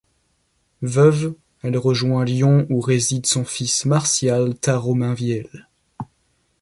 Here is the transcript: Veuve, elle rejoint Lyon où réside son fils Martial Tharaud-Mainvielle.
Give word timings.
Veuve, 0.81 1.35
elle 1.61 1.77
rejoint 1.77 2.25
Lyon 2.25 2.65
où 2.71 2.79
réside 2.79 3.27
son 3.27 3.45
fils 3.45 3.85
Martial 3.85 4.57
Tharaud-Mainvielle. 4.57 5.67